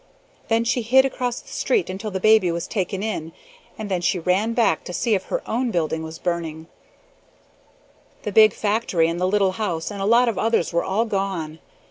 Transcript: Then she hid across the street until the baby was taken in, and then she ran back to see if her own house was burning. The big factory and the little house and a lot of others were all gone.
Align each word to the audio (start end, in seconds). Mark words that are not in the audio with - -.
Then 0.47 0.63
she 0.63 0.81
hid 0.81 1.05
across 1.05 1.41
the 1.41 1.49
street 1.53 1.87
until 1.87 2.09
the 2.09 2.19
baby 2.19 2.51
was 2.51 2.65
taken 2.65 3.03
in, 3.03 3.33
and 3.77 3.87
then 3.87 4.01
she 4.01 4.17
ran 4.17 4.53
back 4.53 4.83
to 4.85 4.93
see 4.93 5.13
if 5.13 5.25
her 5.25 5.47
own 5.47 5.71
house 5.71 5.91
was 5.91 6.17
burning. 6.17 6.65
The 8.23 8.31
big 8.31 8.51
factory 8.53 9.07
and 9.07 9.21
the 9.21 9.27
little 9.27 9.51
house 9.61 9.91
and 9.91 10.01
a 10.01 10.05
lot 10.05 10.27
of 10.27 10.39
others 10.39 10.73
were 10.73 10.83
all 10.83 11.05
gone. 11.05 11.59